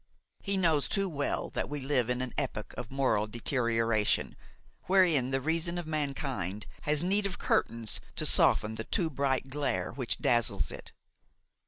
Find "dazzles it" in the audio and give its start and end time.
10.17-10.91